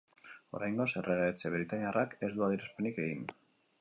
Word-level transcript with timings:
Oraingoz, 0.59 0.87
errege-etxe 1.01 1.51
britainiarrak 1.57 2.17
ez 2.29 2.31
du 2.39 2.47
adierazpenik 2.47 2.99
egin. 3.09 3.29